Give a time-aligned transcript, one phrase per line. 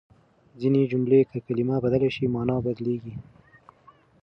[0.59, 3.15] ځينې جملې که کلمه بدله شي، مانا بدلېږي.